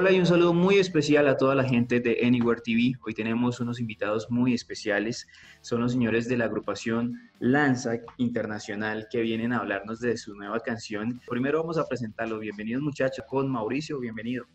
Hola 0.00 0.12
y 0.12 0.18
un 0.18 0.24
saludo 0.24 0.54
muy 0.54 0.78
especial 0.78 1.28
a 1.28 1.36
toda 1.36 1.54
la 1.54 1.62
gente 1.62 2.00
de 2.00 2.20
Anywhere 2.24 2.62
TV. 2.62 2.94
Hoy 3.04 3.12
tenemos 3.12 3.60
unos 3.60 3.80
invitados 3.80 4.30
muy 4.30 4.54
especiales. 4.54 5.28
Son 5.60 5.82
los 5.82 5.92
señores 5.92 6.26
de 6.26 6.38
la 6.38 6.46
agrupación 6.46 7.30
Lanza 7.38 7.98
Internacional 8.16 9.08
que 9.10 9.20
vienen 9.20 9.52
a 9.52 9.58
hablarnos 9.58 10.00
de 10.00 10.16
su 10.16 10.34
nueva 10.34 10.58
canción. 10.60 11.20
Primero 11.28 11.60
vamos 11.60 11.76
a 11.76 11.86
presentarlo. 11.86 12.38
Bienvenidos 12.38 12.82
muchachos 12.82 13.26
con 13.28 13.50
Mauricio, 13.50 14.00
bienvenido. 14.00 14.46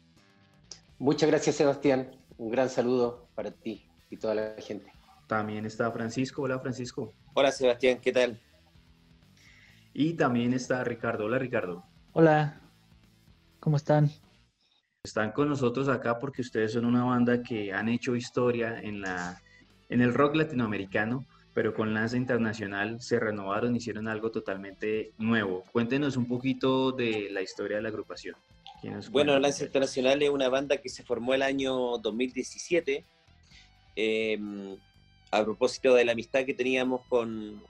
Muchas 0.98 1.30
gracias 1.30 1.58
Sebastián. 1.58 2.10
Un 2.40 2.50
gran 2.50 2.68
saludo 2.68 3.28
para 3.36 3.52
ti 3.52 3.88
y 4.10 4.18
toda 4.18 4.34
la 4.34 4.56
gente. 4.58 4.92
También 5.28 5.68
está 5.68 5.92
Francisco. 5.92 6.42
Hola 6.42 6.58
Francisco. 6.58 7.14
Hola 7.36 7.52
Sebastián, 7.52 8.00
¿qué 8.02 8.12
tal? 8.12 8.42
Y 9.94 10.14
también 10.14 10.54
está 10.54 10.84
Ricardo. 10.84 11.26
Hola 11.26 11.38
Ricardo. 11.38 11.86
Hola, 12.14 12.64
¿cómo 13.60 13.78
están? 13.78 14.10
Están 15.06 15.34
con 15.34 15.50
nosotros 15.50 15.88
acá 15.88 16.18
porque 16.18 16.42
ustedes 16.42 16.74
son 16.74 16.84
una 16.84 17.04
banda 17.04 17.44
que 17.44 17.72
han 17.72 17.90
hecho 17.90 18.16
historia 18.16 18.80
en, 18.82 19.02
la, 19.02 19.40
en 19.88 20.02
el 20.02 20.12
rock 20.16 20.36
latinoamericano, 20.36 21.28
pero 21.54 21.76
con 21.76 21.94
Lanza 21.94 22.18
Internacional 22.18 23.00
se 23.00 23.20
renovaron, 23.20 23.76
hicieron 23.76 24.08
algo 24.08 24.32
totalmente 24.32 25.12
nuevo. 25.20 25.64
Cuéntenos 25.72 26.18
un 26.18 26.28
poquito 26.28 26.92
de 26.92 27.30
la 27.30 27.44
historia 27.44 27.78
de 27.78 27.84
la 27.84 27.90
agrupación. 27.90 28.36
Bueno, 29.12 29.38
Lanza 29.38 29.66
Internacional 29.66 30.24
es 30.24 30.30
una 30.32 30.50
banda 30.50 30.78
que 30.78 30.90
se 30.90 31.04
formó 31.04 31.36
el 31.36 31.44
año 31.44 32.00
2017 32.00 33.06
em, 33.96 34.76
a 35.30 35.44
propósito 35.44 35.94
de 35.94 36.04
la 36.04 36.14
amistad 36.14 36.46
que 36.46 36.56
teníamos 36.56 37.02
con, 37.10 37.62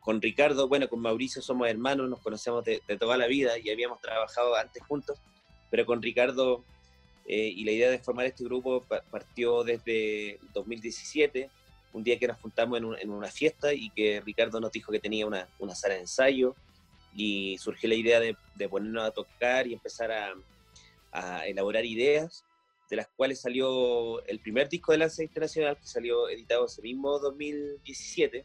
con, 0.00 0.22
Ricardo. 0.22 0.66
Bueno, 0.66 0.88
con 0.88 1.00
Mauricio 1.00 1.42
somos 1.42 1.68
hermanos, 1.68 2.08
nos 2.08 2.20
conocemos 2.20 2.64
de, 2.64 2.80
de 2.88 2.96
toda 2.96 3.18
la 3.18 3.26
vida 3.26 3.58
y 3.58 3.68
habíamos 3.68 4.00
trabajado 4.00 4.56
antes 4.56 4.82
juntos 4.84 5.20
pero 5.70 5.86
con 5.86 6.02
Ricardo 6.02 6.64
eh, 7.26 7.52
y 7.54 7.64
la 7.64 7.70
idea 7.70 7.90
de 7.90 7.98
formar 8.00 8.26
este 8.26 8.44
grupo 8.44 8.84
partió 9.10 9.62
desde 9.62 10.38
2017, 10.52 11.48
un 11.92 12.02
día 12.04 12.18
que 12.18 12.26
nos 12.26 12.38
juntamos 12.38 12.80
en, 13.00 13.10
una 13.10 13.28
fiesta 13.28 13.72
y 13.72 13.90
que 13.90 14.20
Ricardo 14.20 14.60
nos 14.60 14.72
dijo 14.72 14.92
que 14.92 14.98
tenía 14.98 15.26
una, 15.26 15.46
sala 15.74 15.94
de 15.94 16.00
ensayo 16.00 16.54
y 17.14 17.56
surgió 17.58 17.88
la 17.88 17.94
idea 17.94 18.20
de, 18.20 18.36
ponernos 18.68 19.04
a 19.04 19.10
tocar 19.10 19.66
y 19.66 19.74
empezar 19.74 20.10
a, 20.12 21.46
elaborar 21.46 21.84
ideas, 21.84 22.44
de 22.88 22.96
las 22.96 23.08
cuales 23.16 23.40
salió 23.40 24.24
el 24.26 24.38
primer 24.40 24.68
disco 24.68 24.92
de 24.92 24.98
Lanza 24.98 25.22
Internacional, 25.22 25.76
que 25.76 25.86
salió 25.86 26.28
editado 26.28 26.66
ese 26.66 26.82
mismo 26.82 27.18
2017. 27.18 28.44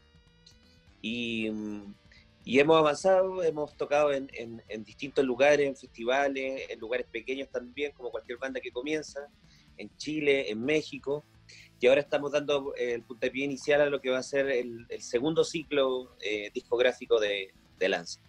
Y, 1.02 1.50
y 2.48 2.60
hemos 2.60 2.78
avanzado, 2.78 3.42
hemos 3.42 3.76
tocado 3.76 4.12
en, 4.12 4.62
distintos 4.84 5.24
lugares, 5.24 5.66
en 5.66 5.74
festivales, 5.74 6.70
en 6.70 6.78
lugares 6.78 7.04
pequeños 7.10 7.48
también, 7.50 7.90
como 7.90 8.12
cualquier 8.12 8.38
banda 8.38 8.60
que 8.60 8.70
comienza, 8.70 9.26
en 9.76 9.90
Chile, 9.96 10.48
en 10.48 10.64
México, 10.64 11.24
y 11.80 11.88
ahora 11.88 12.02
estamos 12.02 12.30
dando 12.30 12.72
eh, 12.76 12.94
el 12.94 13.02
puntapié 13.02 13.44
inicial 13.44 13.80
a 13.80 13.90
lo 13.90 14.00
que 14.00 14.10
va 14.10 14.18
a 14.18 14.22
ser 14.22 14.48
el, 14.48 14.86
segundo 15.00 15.42
ciclo 15.42 16.16
eh, 16.20 16.52
discográfico 16.54 17.18
de, 17.18 17.52
de 17.80 17.88
Lance, 17.88 18.20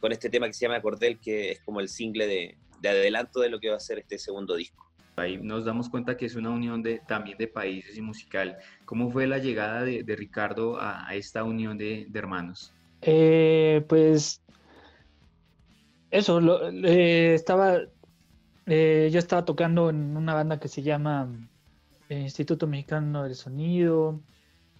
con 0.00 0.10
este 0.10 0.30
tema 0.30 0.46
que 0.46 0.54
se 0.54 0.66
llama 0.66 0.80
Cordel, 0.80 1.20
que 1.20 1.52
es 1.52 1.60
como 1.60 1.80
el 1.80 1.90
single 1.90 2.26
de, 2.26 2.56
adelanto 2.88 3.40
de 3.40 3.50
lo 3.50 3.60
que 3.60 3.68
va 3.68 3.76
a 3.76 3.80
ser 3.80 3.98
este 3.98 4.16
segundo 4.16 4.56
disco. 4.56 4.90
Ahí 5.16 5.36
nos 5.36 5.66
damos 5.66 5.90
cuenta 5.90 6.16
que 6.16 6.24
es 6.24 6.34
una 6.34 6.48
unión 6.48 6.82
de, 6.82 7.00
también 7.06 7.36
de 7.36 7.46
países 7.46 7.98
y 7.98 8.00
musical. 8.00 8.56
¿Cómo 8.86 9.10
fue 9.10 9.26
la 9.26 9.36
llegada 9.36 9.84
de, 9.84 10.16
Ricardo 10.16 10.80
a, 10.80 11.14
esta 11.14 11.44
unión 11.44 11.76
de 11.76 12.08
hermanos? 12.14 12.72
Eh, 13.02 13.84
pues 13.88 14.42
eso, 16.10 16.40
eh, 16.84 17.34
estaba, 17.34 17.78
eh, 18.66 19.10
yo 19.12 19.18
estaba 19.18 19.44
tocando 19.44 19.90
en 19.90 20.16
una 20.16 20.34
banda 20.34 20.58
que 20.58 20.68
se 20.68 20.82
llama 20.82 21.48
Instituto 22.08 22.66
Mexicano 22.66 23.24
del 23.24 23.34
Sonido, 23.34 24.20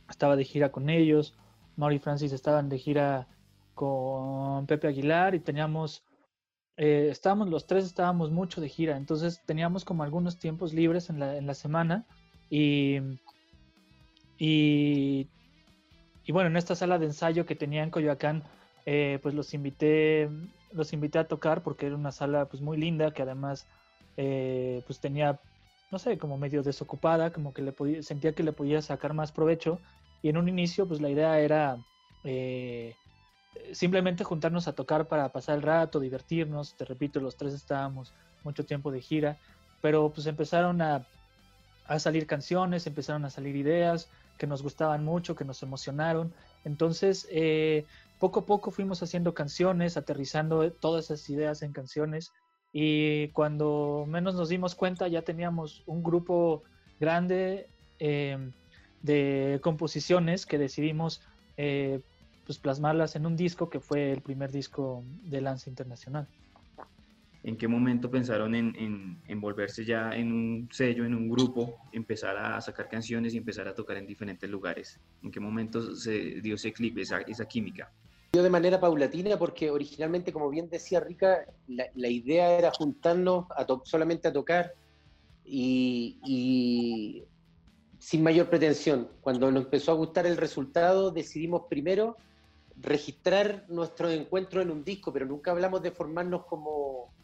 estaba 0.08 0.36
de 0.36 0.44
gira 0.44 0.72
con 0.72 0.88
ellos, 0.88 1.34
Mauri 1.76 1.96
y 1.96 1.98
Francis 1.98 2.32
estaban 2.32 2.68
de 2.68 2.78
gira 2.78 3.28
con 3.74 4.66
Pepe 4.66 4.88
Aguilar 4.88 5.34
y 5.34 5.40
teníamos, 5.40 6.04
estábamos, 6.76 7.48
los 7.48 7.66
tres 7.66 7.84
estábamos 7.84 8.30
mucho 8.30 8.60
de 8.60 8.68
gira, 8.68 8.96
entonces 8.96 9.42
teníamos 9.44 9.84
como 9.84 10.04
algunos 10.04 10.38
tiempos 10.38 10.72
libres 10.72 11.10
en 11.10 11.18
la, 11.18 11.36
en 11.36 11.46
la 11.46 11.54
semana 11.54 12.06
y, 12.48 12.98
y 14.38 15.28
y 16.26 16.32
bueno, 16.32 16.48
en 16.48 16.56
esta 16.56 16.74
sala 16.74 16.98
de 16.98 17.06
ensayo 17.06 17.46
que 17.46 17.54
tenía 17.54 17.84
en 17.84 17.90
Coyoacán, 17.90 18.42
eh, 18.84 19.20
pues 19.22 19.34
los 19.34 19.54
invité, 19.54 20.28
los 20.72 20.92
invité 20.92 21.20
a 21.20 21.28
tocar 21.28 21.62
porque 21.62 21.86
era 21.86 21.94
una 21.94 22.10
sala 22.10 22.46
pues 22.46 22.60
muy 22.60 22.76
linda 22.76 23.12
que 23.12 23.22
además 23.22 23.66
eh, 24.16 24.82
pues 24.86 24.98
tenía, 24.98 25.40
no 25.92 25.98
sé, 26.00 26.18
como 26.18 26.36
medio 26.36 26.64
desocupada, 26.64 27.32
como 27.32 27.54
que 27.54 27.62
le 27.62 27.70
podía, 27.70 28.02
sentía 28.02 28.32
que 28.32 28.42
le 28.42 28.52
podía 28.52 28.82
sacar 28.82 29.14
más 29.14 29.30
provecho. 29.30 29.78
Y 30.20 30.28
en 30.28 30.36
un 30.36 30.48
inicio 30.48 30.88
pues 30.88 31.00
la 31.00 31.10
idea 31.10 31.38
era 31.38 31.78
eh, 32.24 32.96
simplemente 33.72 34.24
juntarnos 34.24 34.66
a 34.66 34.74
tocar 34.74 35.06
para 35.06 35.30
pasar 35.30 35.56
el 35.56 35.62
rato, 35.62 36.00
divertirnos. 36.00 36.76
Te 36.76 36.84
repito, 36.84 37.20
los 37.20 37.36
tres 37.36 37.54
estábamos 37.54 38.12
mucho 38.42 38.64
tiempo 38.66 38.90
de 38.90 39.00
gira, 39.00 39.38
pero 39.80 40.12
pues 40.12 40.26
empezaron 40.26 40.82
a, 40.82 41.06
a 41.88 41.98
salir 41.98 42.26
canciones, 42.26 42.86
empezaron 42.86 43.24
a 43.24 43.30
salir 43.30 43.56
ideas 43.56 44.08
que 44.38 44.46
nos 44.46 44.62
gustaban 44.62 45.04
mucho, 45.04 45.34
que 45.34 45.44
nos 45.44 45.62
emocionaron. 45.62 46.32
Entonces, 46.64 47.26
eh, 47.30 47.84
poco 48.18 48.40
a 48.40 48.46
poco 48.46 48.70
fuimos 48.70 49.02
haciendo 49.02 49.34
canciones, 49.34 49.96
aterrizando 49.96 50.70
todas 50.72 51.06
esas 51.06 51.28
ideas 51.30 51.62
en 51.62 51.72
canciones 51.72 52.32
y 52.72 53.28
cuando 53.28 54.04
menos 54.06 54.34
nos 54.34 54.48
dimos 54.48 54.74
cuenta 54.74 55.08
ya 55.08 55.22
teníamos 55.22 55.82
un 55.86 56.02
grupo 56.02 56.62
grande 57.00 57.68
em, 57.98 58.52
de 59.02 59.60
composiciones 59.62 60.46
que 60.46 60.58
decidimos 60.58 61.22
eh, 61.56 62.00
pues 62.44 62.58
plasmarlas 62.58 63.16
en 63.16 63.26
un 63.26 63.36
disco 63.36 63.70
que 63.70 63.80
fue 63.80 64.12
el 64.12 64.20
primer 64.20 64.52
disco 64.52 65.02
de 65.22 65.40
Lance 65.40 65.68
Internacional. 65.68 66.28
¿En 67.46 67.56
qué 67.56 67.68
momento 67.68 68.10
pensaron 68.10 68.56
en, 68.56 69.20
en, 69.28 69.40
volverse 69.40 69.84
ya 69.84 70.10
en 70.10 70.32
un 70.32 70.68
sello, 70.72 71.04
en 71.04 71.14
un 71.14 71.28
grupo, 71.28 71.76
empezar 71.92 72.36
a 72.36 72.60
sacar 72.60 72.88
canciones 72.88 73.34
y 73.34 73.36
empezar 73.36 73.68
a 73.68 73.74
tocar 73.74 73.98
en 73.98 74.04
diferentes 74.04 74.50
lugares? 74.50 74.98
¿En 75.22 75.30
qué 75.30 75.38
momento 75.38 75.94
se 75.94 76.40
dio 76.40 76.56
ese 76.56 76.72
clip, 76.72 76.98
esa, 76.98 77.20
esa 77.20 77.46
química? 77.46 77.92
Yo 78.32 78.42
de 78.42 78.50
manera 78.50 78.80
paulatina, 78.80 79.38
porque 79.38 79.70
originalmente, 79.70 80.32
como 80.32 80.50
bien 80.50 80.68
decía 80.68 80.98
Rica, 80.98 81.46
la, 81.68 81.86
la 81.94 82.08
idea 82.08 82.58
era 82.58 82.72
juntarnos 82.72 83.46
a 83.52 83.64
solamente 83.84 84.26
a 84.26 84.32
tocar 84.32 84.74
y, 85.44 86.18
y 86.26 87.22
sin 88.00 88.24
mayor 88.24 88.50
pretensión. 88.50 89.08
Cuando 89.20 89.52
nos 89.52 89.66
empezó 89.66 89.92
a 89.92 89.94
gustar 89.94 90.26
el 90.26 90.36
resultado, 90.36 91.12
decidimos 91.12 91.62
primero 91.70 92.16
registrar 92.76 93.66
nuestro 93.68 94.10
encuentro 94.10 94.60
en 94.60 94.72
un 94.72 94.82
disco, 94.82 95.12
pero 95.12 95.26
nunca 95.26 95.52
hablamos 95.52 95.80
de 95.80 95.92
formarnos 95.92 96.44
como, 96.46 97.14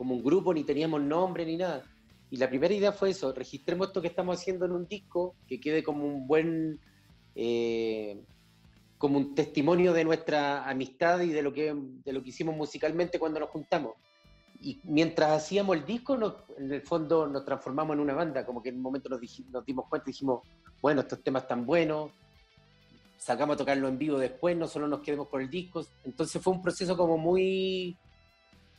como 0.00 0.14
un 0.14 0.24
grupo, 0.24 0.54
ni 0.54 0.64
teníamos 0.64 1.02
nombre 1.02 1.44
ni 1.44 1.58
nada. 1.58 1.84
Y 2.30 2.38
la 2.38 2.48
primera 2.48 2.72
idea 2.72 2.90
fue 2.90 3.10
eso, 3.10 3.34
registremos 3.34 3.88
esto 3.88 4.00
que 4.00 4.08
estamos 4.08 4.38
haciendo 4.38 4.64
en 4.64 4.72
un 4.72 4.88
disco, 4.88 5.34
que 5.46 5.60
quede 5.60 5.82
como 5.82 6.06
un 6.06 6.26
buen, 6.26 6.80
eh, 7.34 8.18
como 8.96 9.18
un 9.18 9.34
testimonio 9.34 9.92
de 9.92 10.04
nuestra 10.04 10.66
amistad 10.66 11.20
y 11.20 11.28
de 11.28 11.42
lo, 11.42 11.52
que, 11.52 11.74
de 11.76 12.12
lo 12.14 12.22
que 12.22 12.30
hicimos 12.30 12.56
musicalmente 12.56 13.18
cuando 13.18 13.40
nos 13.40 13.50
juntamos. 13.50 13.92
Y 14.62 14.80
mientras 14.84 15.32
hacíamos 15.32 15.76
el 15.76 15.84
disco, 15.84 16.18
en 16.56 16.72
el 16.72 16.80
fondo 16.80 17.26
nos 17.26 17.44
transformamos 17.44 17.92
en 17.92 18.00
una 18.00 18.14
banda, 18.14 18.46
como 18.46 18.62
que 18.62 18.70
en 18.70 18.76
un 18.76 18.82
momento 18.82 19.10
nos, 19.10 19.20
nos 19.50 19.66
dimos 19.66 19.86
cuenta 19.86 20.08
y 20.08 20.12
dijimos, 20.12 20.40
bueno, 20.80 21.02
estos 21.02 21.22
temas 21.22 21.42
están 21.42 21.66
buenos, 21.66 22.10
sacamos 23.18 23.52
a 23.52 23.58
tocarlo 23.58 23.86
en 23.86 23.98
vivo 23.98 24.18
después, 24.18 24.56
no 24.56 24.66
solo 24.66 24.88
nos 24.88 25.00
quedemos 25.00 25.28
con 25.28 25.42
el 25.42 25.50
disco. 25.50 25.84
Entonces 26.06 26.40
fue 26.40 26.54
un 26.54 26.62
proceso 26.62 26.96
como 26.96 27.18
muy 27.18 27.98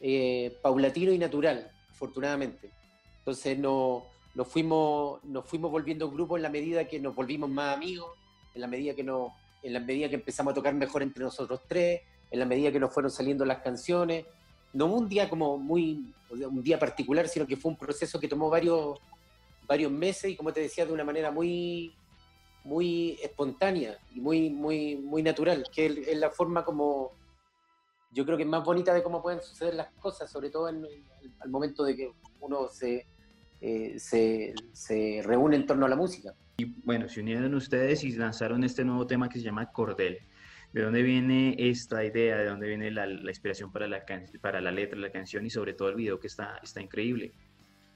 eh, 0.01 0.57
paulatino 0.61 1.11
y 1.11 1.19
natural, 1.19 1.69
afortunadamente. 1.91 2.71
Entonces 3.19 3.57
no, 3.57 4.03
nos, 4.33 4.47
fuimos, 4.47 5.23
nos 5.23 5.45
fuimos 5.45 5.69
volviendo 5.69 6.09
grupo 6.09 6.37
en 6.37 6.43
la 6.43 6.49
medida 6.49 6.87
que 6.87 6.99
nos 6.99 7.13
volvimos 7.13 7.49
más 7.49 7.75
amigos, 7.75 8.09
en 8.55 8.61
la 8.61 8.67
medida 8.67 8.95
que, 8.95 9.03
no, 9.03 9.35
en 9.61 9.73
la 9.73 9.79
medida 9.79 10.09
que 10.09 10.15
empezamos 10.15 10.51
a 10.51 10.55
tocar 10.55 10.73
mejor 10.73 11.03
entre 11.03 11.23
nosotros 11.23 11.61
tres, 11.67 12.01
en 12.31 12.39
la 12.39 12.45
medida 12.45 12.71
que 12.71 12.79
nos 12.79 12.91
fueron 12.91 13.11
saliendo 13.11 13.45
las 13.45 13.59
canciones. 13.59 14.25
No 14.73 14.87
un 14.87 15.07
día 15.07 15.29
como 15.29 15.57
muy, 15.57 16.13
un 16.31 16.63
día 16.63 16.79
particular, 16.79 17.27
sino 17.27 17.45
que 17.45 17.57
fue 17.57 17.71
un 17.71 17.77
proceso 17.77 18.19
que 18.19 18.27
tomó 18.27 18.49
varios, 18.49 18.97
varios 19.67 19.91
meses 19.91 20.31
y 20.31 20.35
como 20.35 20.51
te 20.51 20.61
decía, 20.61 20.85
de 20.85 20.93
una 20.93 21.03
manera 21.03 21.29
muy, 21.29 21.93
muy 22.63 23.19
espontánea 23.21 23.99
y 24.15 24.19
muy, 24.19 24.49
muy, 24.49 24.95
muy 24.95 25.21
natural, 25.21 25.63
que 25.71 25.85
es 25.85 26.17
la 26.17 26.31
forma 26.31 26.65
como 26.65 27.11
yo 28.11 28.25
creo 28.25 28.37
que 28.37 28.43
es 28.43 28.49
más 28.49 28.63
bonita 28.63 28.93
de 28.93 29.03
cómo 29.03 29.21
pueden 29.21 29.41
suceder 29.41 29.75
las 29.75 29.91
cosas, 29.93 30.29
sobre 30.31 30.49
todo 30.49 30.69
en, 30.69 30.85
al 31.39 31.49
momento 31.49 31.83
de 31.83 31.95
que 31.95 32.11
uno 32.39 32.67
se, 32.67 33.05
eh, 33.61 33.99
se, 33.99 34.53
se, 34.73 35.21
reúne 35.23 35.55
en 35.55 35.65
torno 35.65 35.85
a 35.85 35.89
la 35.89 35.95
música. 35.95 36.33
Y 36.57 36.65
bueno, 36.83 37.07
se 37.07 37.21
unieron 37.21 37.53
ustedes 37.55 38.03
y 38.03 38.11
lanzaron 38.11 38.63
este 38.63 38.83
nuevo 38.83 39.07
tema 39.07 39.29
que 39.29 39.39
se 39.39 39.45
llama 39.45 39.71
Cordel. 39.71 40.19
¿De 40.73 40.83
dónde 40.83 41.01
viene 41.01 41.55
esta 41.57 42.03
idea? 42.03 42.37
¿De 42.37 42.45
dónde 42.45 42.67
viene 42.67 42.91
la, 42.91 43.05
la 43.05 43.31
inspiración 43.31 43.71
para 43.71 43.87
la, 43.87 44.05
para 44.41 44.61
la 44.61 44.71
letra 44.71 44.95
de 44.95 45.01
la 45.01 45.11
canción 45.11 45.45
y 45.45 45.49
sobre 45.49 45.73
todo 45.73 45.89
el 45.89 45.95
video 45.95 46.19
que 46.19 46.27
está, 46.27 46.59
está 46.63 46.81
increíble? 46.81 47.33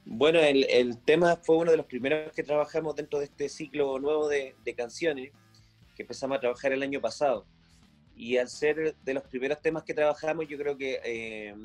Bueno, 0.05 0.39
el, 0.39 0.99
tema 1.03 1.35
fue 1.35 1.57
uno 1.57 1.71
de 1.71 1.77
los 1.77 1.87
primeros 1.87 2.31
que 2.31 2.43
trabajamos 2.43 2.95
dentro 2.95 3.17
de 3.17 3.25
este 3.25 3.49
ciclo 3.49 3.97
nuevo 3.97 4.27
de, 4.29 4.55
canciones 4.77 5.31
que 5.95 6.03
empezamos 6.03 6.37
a 6.37 6.39
trabajar 6.41 6.71
el 6.73 6.83
año 6.83 7.01
pasado. 7.01 7.47
Y 8.15 8.37
al 8.37 8.49
ser 8.49 8.95
de 8.95 9.13
los 9.13 9.23
primeros 9.23 9.61
temas 9.61 9.83
que 9.83 9.93
trabajamos, 9.93 10.47
yo 10.47 10.57
creo 10.57 10.77
que 10.77 10.99
eh, 11.03 11.55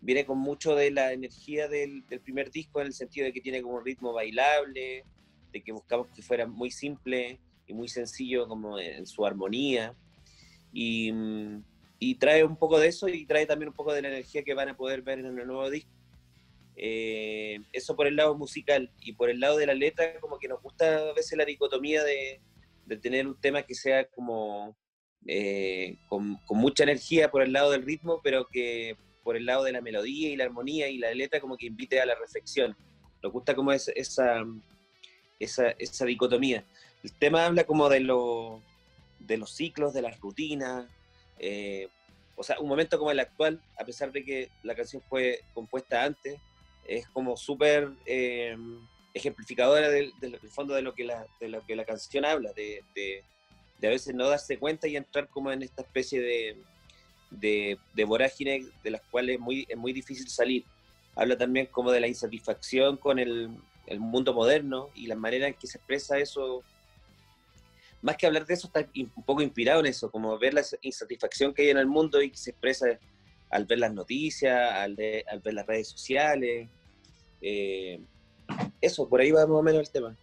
viene 0.00 0.24
con 0.24 0.38
mucho 0.38 0.74
de 0.74 0.90
la 0.90 1.12
energía 1.12 1.68
del, 1.68 2.04
primer 2.22 2.50
disco, 2.50 2.80
en 2.80 2.88
el 2.88 2.92
sentido 2.92 3.26
de 3.26 3.32
que 3.32 3.40
tiene 3.40 3.62
como 3.62 3.76
un 3.76 3.84
ritmo 3.84 4.12
bailable, 4.12 5.04
de 5.52 5.62
que 5.62 5.72
buscamos 5.72 6.08
que 6.14 6.22
fuera 6.22 6.46
muy 6.46 6.70
simple 6.70 7.40
y 7.66 7.72
muy 7.72 7.88
sencillo 7.88 8.46
como 8.46 8.78
en 8.78 9.06
su 9.06 9.26
armonía. 9.26 9.94
Y, 10.72 11.12
y 11.98 12.14
trae 12.16 12.44
un 12.44 12.56
poco 12.56 12.78
de 12.78 12.88
eso 12.88 13.08
y 13.08 13.26
trae 13.26 13.46
también 13.46 13.70
un 13.70 13.74
poco 13.74 13.92
de 13.92 14.02
la 14.02 14.08
energía 14.08 14.42
que 14.42 14.54
van 14.54 14.68
a 14.68 14.76
poder 14.76 15.02
ver 15.02 15.18
en 15.18 15.26
el 15.26 15.46
nuevo 15.46 15.68
disco 15.68 15.98
eh, 16.80 17.58
eso 17.72 17.96
por 17.96 18.06
el 18.06 18.14
lado 18.14 18.36
musical 18.36 18.88
y 19.00 19.12
por 19.12 19.30
el 19.30 19.40
lado 19.40 19.56
de 19.56 19.66
la 19.66 19.74
letra, 19.74 20.20
como 20.20 20.38
que 20.38 20.46
nos 20.46 20.62
gusta 20.62 21.10
a 21.10 21.12
veces 21.12 21.36
la 21.36 21.44
dicotomía 21.44 22.04
de, 22.04 22.40
tener 23.02 23.26
un 23.26 23.38
tema 23.38 23.64
que 23.64 23.74
sea 23.74 24.04
como 24.06 24.76
eh, 25.26 25.96
con, 26.08 26.38
mucha 26.50 26.84
energía 26.84 27.30
por 27.30 27.42
el 27.42 27.52
lado 27.52 27.70
del 27.70 27.84
ritmo, 27.84 28.20
pero 28.22 28.46
que 28.46 28.96
por 29.22 29.36
el 29.36 29.46
lado 29.46 29.64
de 29.64 29.72
la 29.72 29.80
melodía 29.80 30.30
y 30.30 30.36
la 30.36 30.44
armonía 30.44 30.88
y 30.88 30.98
la 30.98 31.12
letra 31.12 31.40
como 31.40 31.56
que 31.56 31.66
invite 31.66 32.00
a 32.00 32.06
la 32.06 32.14
reflexión. 32.14 32.76
Nos 33.22 33.32
gusta 33.32 33.54
como 33.54 33.72
es, 33.72 33.88
esa, 33.94 34.44
esa, 35.38 35.70
esa 35.72 36.04
dicotomía. 36.06 36.64
El 37.02 37.12
tema 37.12 37.46
habla 37.46 37.64
como 37.64 37.88
de, 37.88 38.00
lo, 38.00 38.62
de 39.18 39.36
los 39.36 39.54
ciclos, 39.54 39.92
de 39.92 40.02
las 40.02 40.18
rutinas. 40.20 40.86
Eh, 41.38 41.88
o 42.36 42.42
sea, 42.42 42.58
un 42.60 42.68
momento 42.68 42.98
como 42.98 43.10
el 43.10 43.20
actual, 43.20 43.60
a 43.78 43.84
pesar 43.84 44.12
de 44.12 44.24
que 44.24 44.48
la 44.62 44.74
canción 44.74 45.02
fue 45.08 45.40
compuesta 45.52 46.04
antes, 46.04 46.38
es 46.86 47.06
como 47.08 47.36
súper 47.36 47.90
eh, 48.06 48.56
ejemplificadora 49.12 49.90
del, 49.90 50.12
fondo 50.50 50.74
de 50.74 50.82
lo, 50.82 50.94
que 50.94 51.04
la, 51.04 51.26
de 51.40 51.48
lo 51.48 51.64
que 51.66 51.76
la 51.76 51.84
canción 51.84 52.24
habla, 52.24 52.52
de, 52.54 52.82
de, 52.94 53.24
a 53.86 53.90
veces 53.90 54.14
no 54.14 54.28
darse 54.28 54.58
cuenta 54.58 54.88
y 54.88 54.96
entrar 54.96 55.28
como 55.28 55.52
en 55.52 55.62
esta 55.62 55.82
especie 55.82 56.20
de, 56.20 57.78
de, 57.94 58.04
vorágine 58.04 58.66
de 58.82 58.90
las 58.90 59.02
cuales 59.10 59.36
es 59.36 59.40
muy, 59.40 59.66
es 59.68 59.76
muy 59.76 59.92
difícil 59.92 60.28
salir. 60.28 60.64
Habla 61.14 61.36
también 61.36 61.66
como 61.66 61.90
de 61.90 62.00
la 62.00 62.08
insatisfacción 62.08 62.96
con 62.96 63.18
el, 63.18 63.50
mundo 63.98 64.34
moderno 64.34 64.90
y 64.94 65.06
la 65.06 65.14
manera 65.14 65.48
en 65.48 65.54
que 65.54 65.66
se 65.66 65.78
expresa 65.78 66.18
eso. 66.18 66.62
Más 68.02 68.16
que 68.16 68.26
hablar 68.26 68.46
de 68.46 68.54
eso, 68.54 68.66
está 68.66 68.86
un 68.96 69.24
poco 69.24 69.40
inspirado 69.42 69.80
en 69.80 69.86
eso, 69.86 70.10
como 70.10 70.38
ver 70.38 70.54
la 70.54 70.62
insatisfacción 70.82 71.54
que 71.54 71.62
hay 71.62 71.70
en 71.70 71.78
el 71.78 71.86
mundo 71.86 72.20
y 72.20 72.30
que 72.30 72.36
se 72.36 72.50
expresa 72.50 72.86
al 73.50 73.64
ver 73.64 73.78
las 73.78 73.92
noticias, 73.92 74.72
al, 74.72 74.96
al 75.26 75.40
ver 75.40 75.54
las 75.54 75.66
redes 75.66 75.88
sociales, 75.88 76.68
eh, 77.40 78.00
eso, 78.80 79.08
por 79.08 79.20
ahí 79.20 79.30
va 79.30 79.46
más 79.46 79.56
o 79.56 79.62
menos 79.62 79.80
el 79.80 79.90
tema. 79.90 80.16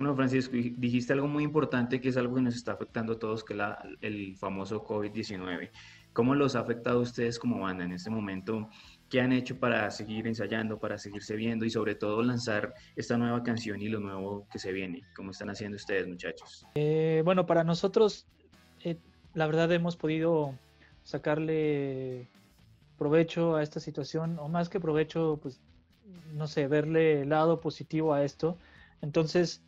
Bueno, 0.00 0.16
Francisco, 0.16 0.52
dijiste 0.54 1.12
algo 1.12 1.28
muy 1.28 1.44
importante 1.44 2.00
que 2.00 2.08
es 2.08 2.16
algo 2.16 2.36
que 2.36 2.40
nos 2.40 2.56
está 2.56 2.72
afectando 2.72 3.12
a 3.12 3.18
todos, 3.18 3.44
que 3.44 3.52
es 3.52 3.60
el 4.00 4.34
famoso 4.34 4.82
COVID-19. 4.82 5.70
¿Cómo 6.14 6.34
los 6.34 6.56
ha 6.56 6.60
afectado 6.60 7.00
a 7.00 7.02
ustedes 7.02 7.38
como 7.38 7.60
banda 7.60 7.84
en 7.84 7.92
este 7.92 8.08
momento? 8.08 8.70
¿Qué 9.10 9.20
han 9.20 9.30
hecho 9.30 9.60
para 9.60 9.90
seguir 9.90 10.26
ensayando, 10.26 10.78
para 10.78 10.96
seguirse 10.96 11.36
viendo 11.36 11.66
y 11.66 11.70
sobre 11.70 11.96
todo 11.96 12.22
lanzar 12.22 12.72
esta 12.96 13.18
nueva 13.18 13.42
canción 13.42 13.82
y 13.82 13.90
lo 13.90 14.00
nuevo 14.00 14.48
que 14.50 14.58
se 14.58 14.72
viene? 14.72 15.02
¿Cómo 15.14 15.32
están 15.32 15.50
haciendo 15.50 15.76
ustedes, 15.76 16.08
muchachos? 16.08 16.64
Eh, 16.76 17.20
bueno, 17.22 17.44
para 17.44 17.62
nosotros, 17.62 18.26
eh, 18.82 18.96
la 19.34 19.46
verdad 19.46 19.70
hemos 19.70 19.98
podido 19.98 20.54
sacarle 21.02 22.26
provecho 22.96 23.56
a 23.56 23.62
esta 23.62 23.80
situación, 23.80 24.38
o 24.38 24.48
más 24.48 24.70
que 24.70 24.80
provecho, 24.80 25.38
pues 25.42 25.60
no 26.32 26.46
sé, 26.46 26.68
verle 26.68 27.20
el 27.20 27.28
lado 27.28 27.60
positivo 27.60 28.14
a 28.14 28.24
esto. 28.24 28.56
Entonces, 29.02 29.62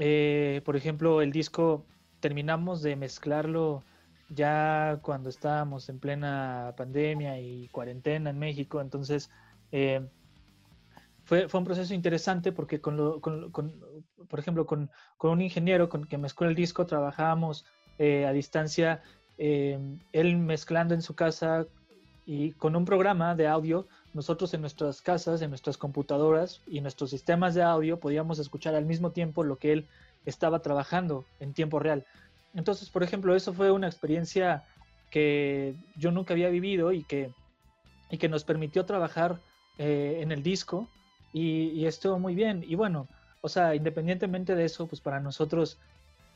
eh, 0.00 0.62
por 0.64 0.76
ejemplo, 0.76 1.20
el 1.20 1.30
disco 1.30 1.84
terminamos 2.20 2.80
de 2.80 2.96
mezclarlo 2.96 3.82
ya 4.30 4.98
cuando 5.02 5.28
estábamos 5.28 5.90
en 5.90 5.98
plena 5.98 6.72
pandemia 6.76 7.38
y 7.38 7.68
cuarentena 7.68 8.30
en 8.30 8.38
México, 8.38 8.80
entonces 8.80 9.30
eh, 9.72 10.00
fue, 11.24 11.48
fue, 11.48 11.60
un 11.60 11.66
proceso 11.66 11.92
interesante 11.92 12.50
porque 12.50 12.80
con, 12.80 12.96
lo, 12.96 13.20
con, 13.20 13.52
por 14.28 14.38
ejemplo, 14.38 14.64
con, 14.64 14.90
con, 15.18 15.32
un 15.32 15.42
ingeniero 15.42 15.90
con 15.90 16.06
que 16.06 16.16
mezcló 16.16 16.48
el 16.48 16.54
disco 16.54 16.86
trabajábamos 16.86 17.66
eh, 17.98 18.24
a 18.24 18.32
distancia, 18.32 19.02
él 19.36 20.36
mezclando 20.36 20.94
en 20.94 21.02
su 21.02 21.14
casa 21.14 21.66
y 22.24 22.52
con 22.52 22.76
un 22.76 22.84
programa 22.84 23.34
de 23.34 23.46
audio 23.46 23.86
nosotros 24.12 24.52
en 24.54 24.60
nuestras 24.60 25.02
casas, 25.02 25.42
en 25.42 25.50
nuestras 25.50 25.76
computadoras 25.76 26.62
y 26.66 26.80
nuestros 26.80 27.10
sistemas 27.10 27.54
de 27.54 27.62
audio 27.62 28.00
podíamos 28.00 28.38
escuchar 28.38 28.74
al 28.74 28.84
mismo 28.84 29.12
tiempo 29.12 29.44
lo 29.44 29.56
que 29.56 29.72
él 29.72 29.88
estaba 30.26 30.60
trabajando 30.60 31.24
en 31.38 31.54
tiempo 31.54 31.78
real. 31.78 32.04
Entonces, 32.54 32.90
por 32.90 33.02
ejemplo, 33.02 33.34
eso 33.36 33.52
fue 33.52 33.70
una 33.70 33.86
experiencia 33.86 34.64
que 35.10 35.74
yo 35.96 36.10
nunca 36.10 36.34
había 36.34 36.48
vivido 36.48 36.92
y 36.92 37.04
que, 37.04 37.32
y 38.10 38.18
que 38.18 38.28
nos 38.28 38.44
permitió 38.44 38.84
trabajar 38.84 39.40
eh, 39.78 40.18
en 40.20 40.32
el 40.32 40.42
disco 40.42 40.88
y, 41.32 41.68
y, 41.70 41.86
estuvo 41.86 42.18
muy 42.18 42.34
bien. 42.34 42.64
Y 42.66 42.74
bueno, 42.74 43.08
o 43.40 43.48
sea, 43.48 43.74
independientemente 43.74 44.54
de 44.54 44.64
eso, 44.64 44.86
pues 44.86 45.00
para 45.00 45.20
nosotros 45.20 45.78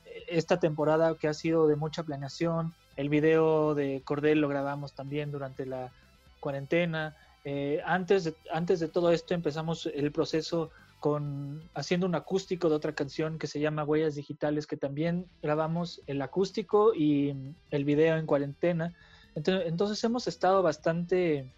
eh, 0.07 0.25
esta 0.29 0.61
temporada 0.61 1.17
que 1.17 1.29
ha 1.29 1.35
sido 1.35 1.67
de 1.67 1.77
mucha 1.77 2.05
planeación, 2.05 2.75
el 2.97 3.09
video 3.09 3.75
de 3.75 4.03
Cordel 4.05 4.41
lo 4.41 4.49
grabamos 4.49 4.95
también 4.95 5.33
durante 5.33 5.67
la 5.67 5.93
cuarentena, 6.41 7.17
eh, 7.45 7.81
antes, 7.85 8.25
de, 8.25 8.35
antes 8.53 8.81
de 8.81 8.89
todo 8.89 9.13
esto 9.13 9.35
empezamos 9.35 9.87
el 9.87 10.11
proceso 10.13 10.71
con 10.99 11.63
haciendo 11.75 12.07
un 12.07 12.15
acústico 12.15 12.71
de 12.71 12.77
otra 12.77 12.95
canción 12.95 13.39
que 13.39 13.47
se 13.47 13.61
llama 13.61 13.85
Huellas 13.85 14.15
Digitales, 14.15 14.67
que 14.67 14.79
también 14.79 15.27
grabamos 15.43 16.01
el 16.07 16.23
acústico 16.23 16.95
y 16.95 17.35
el 17.71 17.85
video 17.85 18.17
en 18.17 18.25
cuarentena. 18.25 18.95
Entonces, 19.35 19.69
entonces 19.69 20.03
hemos 20.03 20.27
estado 20.27 20.63
bastante 20.63 21.53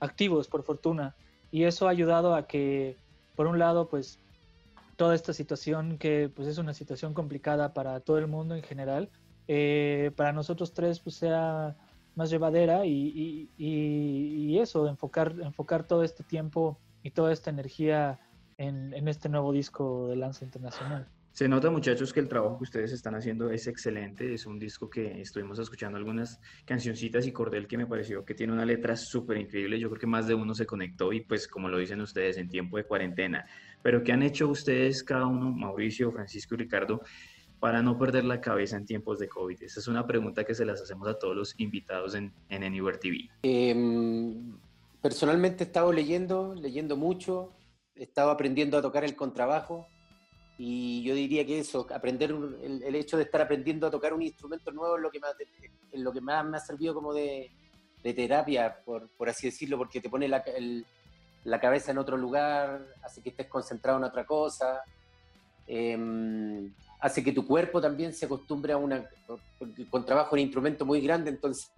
activos, 0.00 0.48
por 0.48 0.64
fortuna, 0.64 1.14
y 1.50 1.64
eso 1.64 1.86
ha 1.86 1.90
ayudado 1.90 2.34
a 2.34 2.46
que, 2.46 2.98
por 3.36 3.46
un 3.46 3.58
lado, 3.58 3.88
pues 3.88 4.18
toda 4.96 5.14
esta 5.14 5.32
situación 5.32 5.96
que 5.96 6.30
pues 6.34 6.46
es 6.48 6.58
una 6.58 6.74
situación 6.74 7.14
complicada 7.14 7.72
para 7.72 8.00
todo 8.00 8.18
el 8.18 8.26
mundo 8.26 8.54
en 8.54 8.62
general, 8.62 9.08
eh, 9.48 10.10
para 10.16 10.32
nosotros 10.32 10.72
tres 10.72 11.00
pues 11.00 11.16
sea 11.16 11.76
más 12.14 12.30
llevadera 12.30 12.86
y, 12.86 13.50
y, 13.56 14.58
eso, 14.58 14.88
enfocar, 14.88 15.34
enfocar 15.40 15.86
todo 15.86 16.04
este 16.04 16.22
tiempo 16.22 16.78
y 17.02 17.10
toda 17.10 17.32
esta 17.32 17.50
energía 17.50 18.20
en, 18.56 18.94
en, 18.94 19.08
este 19.08 19.28
nuevo 19.28 19.52
disco 19.52 20.08
de 20.08 20.16
Lanza 20.16 20.44
Internacional. 20.44 21.08
Se 21.32 21.48
nota 21.48 21.68
muchachos 21.68 22.12
que 22.12 22.20
el 22.20 22.28
trabajo 22.28 22.58
que 22.58 22.62
ustedes 22.62 22.92
están 22.92 23.16
haciendo 23.16 23.50
es 23.50 23.66
excelente, 23.66 24.32
es 24.32 24.46
un 24.46 24.56
disco 24.60 24.88
que 24.88 25.20
estuvimos 25.20 25.58
escuchando 25.58 25.98
algunas 25.98 26.40
cancioncitas 26.64 27.26
y 27.26 27.32
Cordel 27.32 27.66
que 27.66 27.76
me 27.76 27.88
pareció 27.88 28.24
que 28.24 28.34
tiene 28.34 28.52
una 28.52 28.64
letra 28.64 28.94
súper 28.94 29.38
increíble, 29.38 29.80
yo 29.80 29.88
creo 29.88 29.98
que 29.98 30.06
más 30.06 30.28
de 30.28 30.34
uno 30.34 30.54
se 30.54 30.64
conectó 30.64 31.12
y 31.12 31.22
pues 31.22 31.48
como 31.48 31.68
lo 31.68 31.78
dicen 31.78 32.00
ustedes 32.00 32.36
en 32.36 32.48
tiempo 32.48 32.76
de 32.76 32.84
cuarentena, 32.84 33.44
pero 33.82 34.04
¿qué 34.04 34.12
han 34.12 34.22
hecho 34.22 34.46
ustedes 34.46 35.02
cada 35.02 35.26
uno, 35.26 35.50
Mauricio, 35.50 36.12
Francisco 36.12 36.54
y 36.54 36.58
Ricardo, 36.58 37.00
para 37.60 37.82
no 37.82 37.98
perder 37.98 38.24
la 38.24 38.40
cabeza 38.40 38.76
en 38.76 38.86
tiempos 38.86 39.18
de 39.18 39.28
COVID? 39.28 39.62
Esa 39.62 39.80
es 39.80 39.88
una 39.88 40.06
pregunta 40.06 40.44
que 40.44 40.54
se 40.54 40.64
las 40.64 40.80
hacemos 40.80 41.08
a 41.08 41.18
todos 41.18 41.36
los 41.36 41.58
invitados 41.58 42.14
en, 42.14 42.32
en 42.48 42.64
Anywhere 42.64 42.98
TV. 42.98 43.28
Em, 43.42 44.58
personalmente 45.00 45.64
he 45.64 45.66
estado 45.66 45.92
leyendo, 45.92 46.54
leyendo 46.54 46.96
mucho, 46.96 47.52
he 47.94 48.04
estado 48.04 48.30
aprendiendo 48.30 48.78
a 48.78 48.82
tocar 48.82 49.04
el 49.04 49.16
contrabajo 49.16 49.86
y 50.56 51.02
yo 51.02 51.14
diría 51.14 51.44
que 51.44 51.58
eso, 51.58 51.86
aprender 51.92 52.30
el, 52.30 52.94
hecho 52.94 53.16
de 53.16 53.24
estar 53.24 53.40
aprendiendo 53.40 53.86
a 53.88 53.90
tocar 53.90 54.12
un 54.12 54.22
instrumento 54.22 54.70
nuevo 54.70 54.96
es 54.96 55.02
lo 55.02 55.10
que 55.10 55.18
más, 55.18 55.34
es 55.90 56.00
lo 56.00 56.12
que 56.12 56.20
más 56.20 56.44
me 56.44 56.56
ha 56.58 56.60
servido 56.60 56.94
como 56.94 57.12
de, 57.12 57.50
de 58.02 58.14
terapia, 58.14 58.80
por, 58.84 59.08
por, 59.16 59.28
así 59.28 59.48
decirlo, 59.48 59.78
porque 59.78 60.00
te 60.00 60.08
pone 60.08 60.28
la, 60.28 60.44
la, 61.42 61.60
cabeza 61.60 61.90
en 61.90 61.98
otro 61.98 62.16
lugar, 62.16 62.86
hace 63.02 63.20
que 63.20 63.30
estés 63.30 63.48
concentrado 63.48 63.98
en 63.98 64.04
otra 64.04 64.24
cosa. 64.24 64.82
Eh, 65.66 66.70
hace 67.04 67.22
que 67.22 67.32
tu 67.32 67.46
cuerpo 67.46 67.82
también 67.82 68.14
se 68.14 68.24
acostumbre 68.24 68.72
a 68.72 68.78
una, 68.78 69.06
con 69.90 70.06
trabajo 70.06 70.36
en 70.36 70.44
instrumento 70.44 70.86
muy 70.86 71.02
grande, 71.02 71.28
entonces 71.28 71.70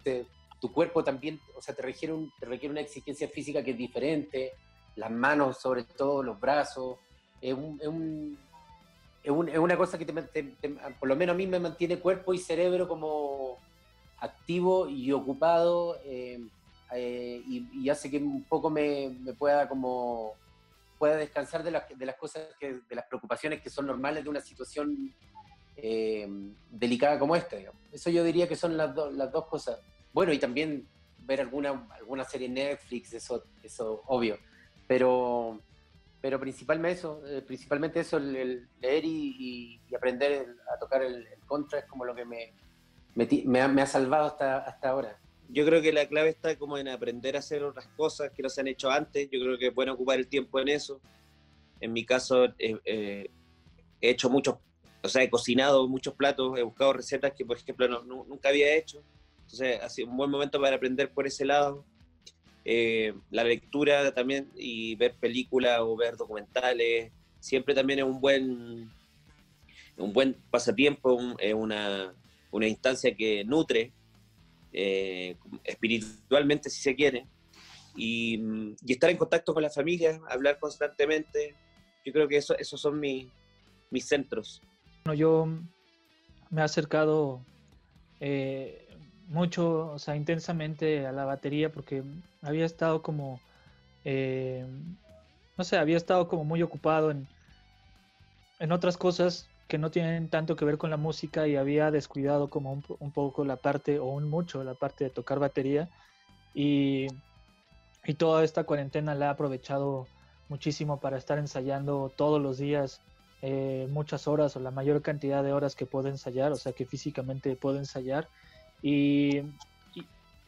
tu 0.61 0.73
cuerpo 0.73 1.03
también, 1.03 1.41
o 1.57 1.61
sea, 1.61 1.75
te 1.75 1.83
requiere, 1.83 2.15
un, 2.15 2.31
te 2.39 2.47
requiere 2.47 2.71
una 2.71 2.81
exigencia 2.81 3.27
física 3.29 3.65
que 3.65 3.73
es 3.73 3.77
diferente, 3.77 4.53
las 4.95 5.11
manos 5.11 5.61
sobre 5.61 5.83
todo, 5.83 6.23
los 6.23 6.39
brazos, 6.39 6.99
es, 7.41 7.53
un, 7.53 7.77
es, 7.83 7.89
un, 7.89 9.49
es, 9.49 9.59
una 9.59 9.77
cosa 9.77 9.99
que 9.99 10.07
por 10.07 11.09
lo 11.09 11.17
menos 11.17 11.35
a 11.35 11.37
mí 11.37 11.49
me 11.49 11.59
mantiene 11.59 11.99
cuerpo 11.99 12.33
y 12.33 12.39
cerebro 12.39 12.87
como 12.87 13.59
activo 14.21 14.89
y 14.89 15.11
ocupado 15.11 15.99
eh, 16.05 16.39
eh, 16.95 17.43
y, 17.49 17.67
y, 17.83 17.89
hace 17.91 18.09
que 18.09 18.19
un 18.19 18.45
poco 18.45 18.71
me, 18.71 19.09
me 19.25 19.33
pueda 19.33 19.69
como 19.69 20.35
pueda 20.99 21.17
descansar 21.17 21.63
de, 21.63 21.81
de 21.95 22.07
las 22.07 22.17
cosas, 22.17 22.49
que, 22.59 22.81
de 22.89 22.95
las 22.95 23.07
preocupaciones 23.07 23.61
que 23.61 23.71
son 23.71 23.87
normales 23.87 24.25
de 24.25 24.31
una 24.31 24.41
situación 24.41 25.15
eh, 25.77 26.27
delicada 26.71 27.19
como 27.19 27.37
esta. 27.37 27.57
Eso 27.93 28.11
yo 28.11 28.25
diría 28.25 28.49
que 28.49 28.57
son 28.57 28.77
las, 28.77 28.95
las 29.13 29.31
dos 29.31 29.47
cosas. 29.47 29.79
Bueno, 30.13 30.33
y 30.33 30.39
también 30.39 30.89
ver 31.19 31.41
alguna, 31.41 31.87
alguna 31.91 32.25
serie 32.25 32.49
Netflix, 32.49 33.13
eso, 33.13 33.45
eso 33.63 34.03
obvio. 34.07 34.39
pero, 34.87 35.61
pero 36.21 36.41
principalmente 36.41 36.99
eso, 36.99 37.23
eh, 37.27 37.43
principalmente 37.43 38.01
eso, 38.01 38.17
el, 38.17 38.69
leer 38.81 39.05
y, 39.05 39.81
aprender 39.95 40.57
a 40.75 40.79
tocar 40.79 41.03
el, 41.03 41.27
contra 41.47 41.81
es 41.81 41.85
como 41.87 42.05
lo 42.05 42.15
que 42.15 42.25
me, 42.25 42.55
me, 43.15 43.83
ha, 43.83 43.87
salvado 43.87 44.27
hasta, 44.27 44.59
hasta 44.59 44.89
ahora. 44.89 45.19
Yo 45.49 45.65
creo 45.65 45.81
que 45.81 45.93
la 45.93 46.09
clave 46.09 46.31
está 46.31 46.57
como 46.57 46.77
en 46.79 46.89
aprender 46.89 47.37
a 47.37 47.41
hacer 47.41 47.63
otras 47.63 47.87
cosas 47.97 48.31
que 48.33 48.43
no 48.43 48.49
se 48.49 48.61
han 48.61 48.69
hecho 48.69 48.91
antes. 48.91 49.29
Yo 49.31 49.41
creo 49.41 49.59
que 49.59 49.71
bueno 49.71 49.93
ocupar 49.93 50.19
el 50.19 50.27
tiempo 50.27 50.61
en 50.61 50.69
eso. 50.69 51.01
En 51.81 51.93
mi 51.93 52.05
caso, 52.05 52.47
eh, 52.59 52.77
eh, 52.85 53.31
he 54.01 54.11
hecho 54.11 54.29
muchos, 54.31 54.57
o 55.03 55.09
sea, 55.09 55.23
he 55.23 55.31
cocinado 55.31 55.87
muchos 55.89 56.15
platos, 56.15 56.59
he 56.59 56.63
buscado 56.63 56.95
recetas 56.95 57.33
que, 57.33 57.45
por 57.45 57.59
ejemplo, 57.59 57.89
no, 57.89 58.25
nunca 58.25 58.49
había 58.49 58.75
hecho. 58.75 59.03
Entonces, 59.43 59.81
ha 59.81 59.89
sido 59.89 60.11
un 60.11 60.17
buen 60.17 60.31
momento 60.31 60.61
para 60.61 60.77
aprender 60.77 61.13
por 61.13 61.27
ese 61.27 61.45
lado. 61.45 61.85
Eh, 62.65 63.15
la 63.31 63.45
lectura 63.45 64.13
también 64.13 64.51
y 64.57 64.97
ver 64.97 65.15
películas 65.15 65.79
o 65.81 65.97
ver 65.97 66.17
documentales 66.17 67.13
siempre 67.39 67.75
también 67.75 68.01
es 68.01 68.05
un 68.05 68.21
buen, 68.21 68.91
un 69.97 70.13
buen 70.13 70.35
pasatiempo, 70.51 71.37
es 71.39 71.55
una, 71.55 72.13
una 72.51 72.67
instancia 72.67 73.15
que 73.15 73.45
nutre 73.45 73.93
eh, 74.79 75.39
espiritualmente 75.65 76.69
si 76.69 76.83
se 76.83 76.95
quiere, 76.95 77.27
y, 77.97 78.39
estar 78.87 79.09
en 79.09 79.17
contacto 79.17 79.55
con 79.55 79.63
la 79.63 79.71
familia, 79.71 80.21
hablar 80.29 80.59
constantemente, 80.59 81.55
yo 82.05 82.13
creo 82.13 82.29
que 82.29 82.37
eso, 82.37 82.55
esos 82.59 82.79
son 82.79 83.01
mis, 83.01 83.27
mis 83.91 84.07
centros. 84.07 84.61
Bueno, 85.07 85.19
yo 85.19 85.47
me 86.51 86.61
he 86.61 86.65
acercado 86.65 87.41
eh, 88.21 88.87
mucho, 89.29 89.93
o 89.93 89.99
sea, 89.99 90.15
intensamente 90.15 91.07
a 91.07 91.13
la 91.13 91.25
batería 91.25 91.73
porque 91.73 92.05
había 92.43 92.67
estado 92.67 93.01
como, 93.01 93.41
eh, 94.05 94.67
no 95.57 95.65
sé, 95.65 95.79
había 95.79 95.97
estado 95.97 96.29
como 96.29 96.45
muy 96.45 96.63
ocupado 96.63 97.11
en, 97.11 97.27
en 98.59 98.73
otras 98.73 98.99
cosas 98.99 99.49
que 99.69 99.79
no 99.79 99.91
tienen 99.91 100.29
tanto 100.29 100.57
que 100.57 100.65
ver 100.65 100.79
con 100.79 100.91
la 100.91 100.97
música 100.97 101.47
y 101.47 101.57
había 101.57 101.91
descuidado 101.91 102.49
como 102.51 102.83
un, 102.99 103.13
poco 103.13 103.45
la 103.45 103.57
parte, 103.57 103.99
o 103.99 104.07
un 104.07 104.29
mucho, 104.29 104.63
la 104.63 104.75
parte 104.75 105.05
de 105.05 105.11
tocar 105.11 105.39
batería. 105.39 105.89
Y, 106.55 107.07
y 108.05 108.15
toda 108.15 108.45
esta 108.45 108.65
cuarentena 108.65 109.15
la 109.15 109.27
he 109.27 109.29
aprovechado 109.29 110.07
muchísimo 110.49 111.01
para 111.01 111.19
estar 111.19 111.39
ensayando 111.39 112.13
todos 112.17 112.41
los 112.41 112.59
días 112.59 113.01
eh, 113.43 113.87
muchas 113.91 114.27
horas 114.29 114.57
o 114.57 114.61
la 114.61 114.71
mayor 114.71 115.03
cantidad 115.03 115.45
de 115.45 115.53
horas 115.53 115.75
que 115.75 115.87
puedo 115.87 116.09
ensayar, 116.09 116.53
o 116.53 116.57
sea 116.57 116.73
que 116.73 116.87
físicamente 116.87 117.55
puedo 117.57 117.77
ensayar. 117.77 118.29
Y, 118.83 119.43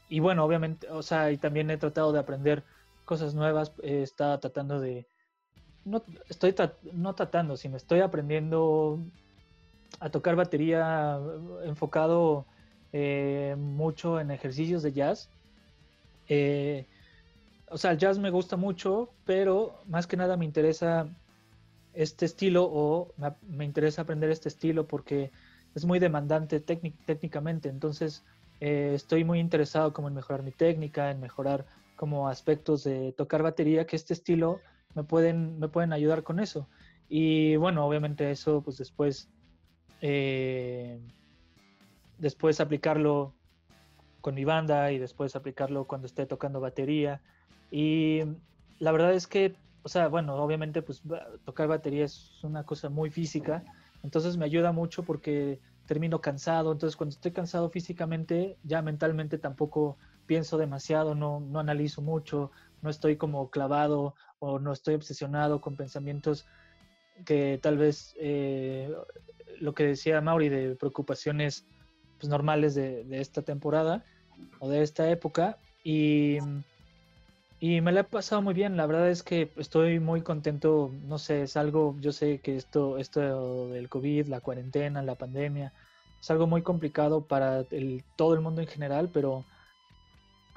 y, 0.08 0.20
bueno, 0.20 0.44
obviamente, 0.44 0.88
o 0.90 1.02
sea, 1.02 1.30
y 1.30 1.38
también 1.38 1.70
he 1.70 1.76
tratado 1.76 2.12
de 2.12 2.18
aprender 2.18 2.64
cosas 3.04 3.34
nuevas, 3.34 3.72
he 3.82 4.02
estado 4.02 4.38
tratando 4.40 4.80
de, 4.80 5.06
no 5.88 6.02
estoy 6.28 6.54
no 6.92 7.14
tratando, 7.14 7.56
sino 7.56 7.76
estoy 7.76 8.00
aprendiendo 8.00 9.00
a 10.00 10.10
tocar 10.10 10.36
batería 10.36 11.18
enfocado 11.64 12.46
eh, 12.92 13.56
mucho 13.58 14.20
en 14.20 14.30
ejercicios 14.30 14.82
de 14.82 14.92
jazz. 14.92 15.28
Eh, 16.28 16.86
o 17.70 17.78
sea, 17.78 17.92
el 17.92 17.98
jazz 17.98 18.18
me 18.18 18.30
gusta 18.30 18.56
mucho, 18.56 19.10
pero 19.24 19.82
más 19.86 20.06
que 20.06 20.16
nada 20.16 20.36
me 20.36 20.44
interesa 20.44 21.08
este 21.94 22.26
estilo 22.26 22.64
o 22.70 23.12
me, 23.48 23.64
interesa 23.64 24.02
aprender 24.02 24.30
este 24.30 24.48
estilo 24.48 24.86
porque 24.86 25.30
es 25.74 25.84
muy 25.84 25.98
demandante 25.98 26.60
técnicamente. 26.60 27.68
Entonces, 27.68 28.24
eh, 28.60 28.92
estoy 28.94 29.24
muy 29.24 29.40
interesado 29.40 29.92
como 29.92 30.08
en 30.08 30.14
mejorar 30.14 30.42
mi 30.42 30.52
técnica, 30.52 31.10
en 31.10 31.20
mejorar 31.20 31.66
como 31.96 32.28
aspectos 32.28 32.84
de 32.84 33.12
tocar 33.12 33.42
batería, 33.42 33.86
que 33.86 33.96
este 33.96 34.14
estilo 34.14 34.60
me 34.94 35.04
pueden, 35.04 35.58
me 35.58 35.68
pueden 35.68 35.92
ayudar 35.92 36.22
con 36.22 36.40
eso. 36.40 36.68
Y 37.08 37.56
bueno, 37.56 37.86
obviamente 37.86 38.30
eso, 38.30 38.62
pues 38.62 38.76
después, 38.78 39.28
eh, 40.00 41.00
después 42.18 42.60
aplicarlo 42.60 43.34
con 44.20 44.34
mi 44.34 44.44
banda 44.44 44.92
y 44.92 44.98
después 44.98 45.36
aplicarlo 45.36 45.86
cuando 45.86 46.06
esté 46.06 46.26
tocando 46.26 46.60
batería. 46.60 47.22
Y 47.70 48.20
la 48.78 48.92
verdad 48.92 49.14
es 49.14 49.26
que, 49.26 49.54
o 49.82 49.88
sea, 49.88 50.08
bueno, 50.08 50.34
obviamente 50.36 50.82
pues 50.82 51.02
tocar 51.44 51.68
batería 51.68 52.04
es 52.04 52.42
una 52.42 52.64
cosa 52.64 52.88
muy 52.88 53.10
física, 53.10 53.64
entonces 54.02 54.36
me 54.36 54.44
ayuda 54.44 54.72
mucho 54.72 55.02
porque 55.02 55.60
termino 55.86 56.20
cansado, 56.20 56.72
entonces 56.72 56.96
cuando 56.96 57.14
estoy 57.14 57.32
cansado 57.32 57.70
físicamente, 57.70 58.58
ya 58.62 58.82
mentalmente 58.82 59.38
tampoco 59.38 59.96
pienso 60.26 60.58
demasiado, 60.58 61.14
no, 61.14 61.40
no 61.40 61.58
analizo 61.58 62.02
mucho, 62.02 62.50
no 62.82 62.90
estoy 62.90 63.16
como 63.16 63.50
clavado 63.50 64.14
o 64.38 64.58
no 64.58 64.72
estoy 64.72 64.94
obsesionado 64.94 65.60
con 65.60 65.76
pensamientos 65.76 66.46
que 67.24 67.58
tal 67.60 67.78
vez 67.78 68.14
eh, 68.20 68.92
lo 69.60 69.74
que 69.74 69.84
decía 69.84 70.20
Mauri 70.20 70.48
de 70.48 70.76
preocupaciones 70.76 71.66
pues, 72.18 72.28
normales 72.28 72.74
de, 72.74 73.06
esta 73.10 73.42
temporada 73.42 74.04
o 74.60 74.68
de 74.68 74.82
esta 74.82 75.10
época 75.10 75.58
y, 75.82 76.38
y 77.60 77.80
me 77.80 77.92
la 77.92 78.00
he 78.00 78.04
pasado 78.04 78.42
muy 78.42 78.54
bien, 78.54 78.76
la 78.76 78.86
verdad 78.86 79.10
es 79.10 79.22
que 79.22 79.52
estoy 79.56 79.98
muy 79.98 80.22
contento, 80.22 80.92
no 81.06 81.18
sé, 81.18 81.42
es 81.42 81.56
algo, 81.56 81.96
yo 82.00 82.12
sé 82.12 82.38
que 82.38 82.56
esto, 82.56 82.98
esto 82.98 83.68
del 83.68 83.88
COVID, 83.88 84.26
la 84.28 84.40
cuarentena, 84.40 85.02
la 85.02 85.16
pandemia, 85.16 85.72
es 86.20 86.30
algo 86.30 86.46
muy 86.46 86.62
complicado 86.62 87.26
para 87.26 87.64
el, 87.70 88.04
todo 88.16 88.34
el 88.34 88.40
mundo 88.40 88.60
en 88.60 88.68
general, 88.68 89.10
pero 89.12 89.44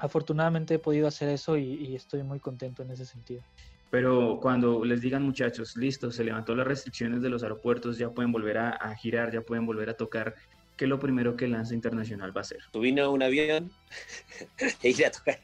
afortunadamente 0.02 0.74
he 0.74 0.78
podido 0.80 1.06
hacer 1.06 1.28
eso 1.28 1.56
y, 1.56 1.94
estoy 1.94 2.24
muy 2.24 2.40
contento 2.40 2.82
en 2.82 2.90
ese 2.90 3.06
sentido. 3.06 3.42
Pero 3.88 4.40
cuando 4.42 4.84
les 4.84 5.00
digan 5.00 5.22
muchachos, 5.22 5.76
listo, 5.76 6.10
se 6.10 6.24
levantó 6.24 6.56
las 6.56 6.66
restricciones 6.66 7.22
de 7.22 7.28
los 7.28 7.44
aeropuertos, 7.44 7.98
ya 7.98 8.10
pueden 8.10 8.32
volver 8.32 8.58
a, 8.58 8.94
girar, 8.96 9.32
ya 9.32 9.42
pueden 9.42 9.64
volver 9.64 9.90
a 9.90 9.94
tocar, 9.94 10.34
¿qué 10.76 10.86
es 10.86 10.88
lo 10.88 10.98
primero 10.98 11.36
que 11.36 11.46
Lanza 11.46 11.74
Internacional 11.74 12.36
va 12.36 12.40
a 12.40 12.42
hacer? 12.42 12.58
Subir 12.72 13.00
a 13.00 13.08
un 13.08 13.22
avión 13.22 13.70
e 14.82 14.90
ir 14.90 15.06
a 15.06 15.10
tocar. 15.12 15.38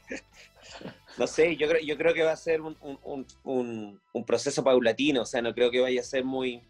No 1.16 1.28
sé, 1.28 1.56
yo 1.56 1.68
creo, 1.68 1.82
yo 1.82 1.96
creo 1.96 2.12
que 2.12 2.24
va 2.24 2.32
a 2.32 2.36
ser 2.36 2.60
un, 2.60 2.76
un, 2.80 4.00
un, 4.12 4.24
proceso 4.24 4.64
paulatino, 4.64 5.22
o 5.22 5.26
sea, 5.26 5.40
no 5.40 5.54
creo 5.54 5.70
que 5.70 5.80
vaya 5.80 6.00
a 6.00 6.04
ser 6.04 6.24
muy, 6.24 6.62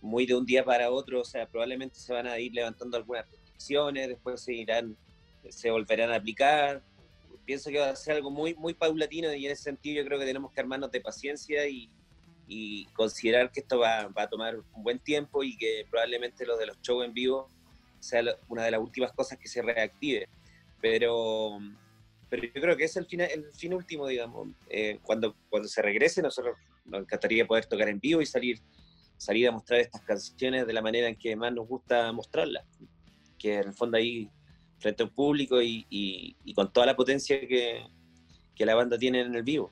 muy 0.00 0.24
de 0.24 0.34
un 0.34 0.46
día 0.46 0.64
para 0.64 0.90
otro, 0.90 1.20
o 1.20 1.24
sea, 1.24 1.46
probablemente 1.46 1.98
se 1.98 2.14
van 2.14 2.26
a 2.26 2.38
ir 2.38 2.54
levantando 2.54 2.96
algunas 2.96 3.28
restricciones, 3.30 4.08
después 4.08 4.40
se 4.40 4.54
irán 4.54 4.96
se 5.50 5.70
volverán 5.70 6.10
a 6.10 6.16
aplicar. 6.16 6.82
Pienso 7.44 7.70
que 7.70 7.78
va 7.78 7.90
a 7.90 7.96
ser 7.96 8.16
algo 8.16 8.30
muy, 8.30 8.54
muy 8.54 8.74
paulatino 8.74 9.32
y 9.32 9.46
en 9.46 9.52
ese 9.52 9.64
sentido 9.64 10.02
yo 10.02 10.06
creo 10.06 10.18
que 10.18 10.26
tenemos 10.26 10.52
que 10.52 10.60
armarnos 10.60 10.90
de 10.90 11.00
paciencia 11.00 11.66
y, 11.68 11.90
y 12.48 12.86
considerar 12.86 13.50
que 13.50 13.60
esto 13.60 13.78
va, 13.78 14.08
va, 14.08 14.22
a 14.22 14.28
tomar 14.28 14.56
un 14.56 14.82
buen 14.82 14.98
tiempo 14.98 15.42
y 15.42 15.56
que 15.56 15.86
probablemente 15.90 16.46
lo 16.46 16.56
de 16.56 16.66
los 16.66 16.80
shows 16.80 17.04
en 17.04 17.12
vivo 17.12 17.50
sea 18.00 18.22
una 18.48 18.64
de 18.64 18.70
las 18.70 18.80
últimas 18.80 19.12
cosas 19.12 19.38
que 19.38 19.48
se 19.48 19.62
reactive. 19.62 20.28
Pero, 20.80 21.58
pero 22.28 22.42
yo 22.44 22.60
creo 22.60 22.76
que 22.76 22.84
es 22.84 22.96
el 22.96 23.06
fin, 23.06 23.22
el 23.22 23.52
fin 23.52 23.74
último, 23.74 24.06
digamos. 24.06 24.48
Eh, 24.68 24.98
cuando, 25.02 25.36
cuando 25.48 25.68
se 25.68 25.82
regrese, 25.82 26.22
nosotros 26.22 26.56
nos 26.84 27.02
encantaría 27.02 27.46
poder 27.46 27.66
tocar 27.66 27.88
en 27.88 27.98
vivo 27.98 28.20
y 28.20 28.26
salir, 28.26 28.60
salir 29.16 29.48
a 29.48 29.52
mostrar 29.52 29.80
estas 29.80 30.02
canciones 30.02 30.66
de 30.66 30.72
la 30.72 30.82
manera 30.82 31.08
en 31.08 31.16
que 31.16 31.34
más 31.34 31.52
nos 31.52 31.66
gusta 31.66 32.12
mostrarlas. 32.12 32.64
Que 33.38 33.54
en 33.56 33.68
el 33.68 33.74
fondo 33.74 33.96
ahí 33.96 34.30
frente 34.78 35.02
a 35.02 35.06
un 35.06 35.12
público 35.12 35.60
y, 35.62 36.36
con 36.54 36.72
toda 36.72 36.86
la 36.86 36.96
potencia 36.96 37.38
que, 37.40 37.82
la 38.58 38.74
banda 38.74 38.98
tiene 38.98 39.20
en 39.20 39.34
el 39.34 39.42
vivo. 39.42 39.70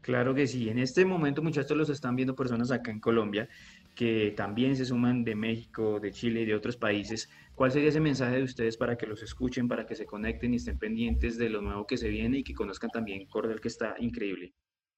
Claro 0.00 0.34
que 0.34 0.46
sí. 0.46 0.68
En 0.68 0.78
este 0.78 1.04
momento, 1.04 1.42
muchachos, 1.42 1.76
los 1.76 1.90
están 1.90 2.16
viendo 2.16 2.34
personas 2.34 2.70
acá 2.70 2.90
en 2.90 3.00
Colombia 3.00 3.48
que 3.96 4.34
también 4.36 4.76
se 4.76 4.84
suman 4.84 5.24
de 5.24 5.34
México, 5.34 5.98
de 5.98 6.12
Chile 6.12 6.42
y 6.42 6.44
de 6.44 6.54
otros 6.54 6.76
países. 6.76 7.30
¿Cuál 7.54 7.72
sería 7.72 7.88
ese 7.88 7.98
mensaje 7.98 8.36
de 8.36 8.42
ustedes 8.42 8.76
para 8.76 8.96
que 8.96 9.06
los 9.06 9.22
escuchen, 9.22 9.66
para 9.68 9.86
que 9.86 9.94
se 9.96 10.04
conecten 10.04 10.52
y 10.52 10.56
estén 10.56 10.78
pendientes 10.78 11.38
de 11.38 11.48
lo 11.48 11.62
nuevo 11.62 11.86
que 11.86 11.96
se 11.96 12.10
viene 12.10 12.38
y 12.38 12.44
que 12.44 12.54
conozcan 12.54 12.90
también 12.90 13.26
Cordel, 13.26 13.58
que 13.58 13.68
está 13.68 13.96
increíble? 13.98 14.52